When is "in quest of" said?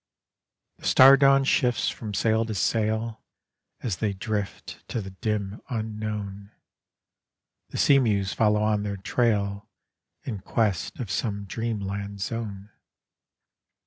10.23-11.11